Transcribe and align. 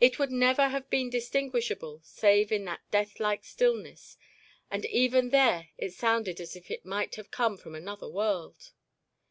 It 0.00 0.18
would 0.18 0.30
never 0.32 0.68
have 0.68 0.88
been 0.88 1.10
distinguishable 1.10 2.00
save 2.02 2.50
in 2.50 2.64
that 2.64 2.80
deathlike 2.90 3.44
stillness 3.44 4.16
and 4.70 4.86
even 4.86 5.28
there 5.28 5.68
it 5.76 5.92
sounded 5.92 6.40
as 6.40 6.56
if 6.56 6.70
it 6.70 6.86
might 6.86 7.16
have 7.16 7.30
come 7.30 7.58
from 7.58 7.74
another 7.74 8.08
world. 8.08 8.72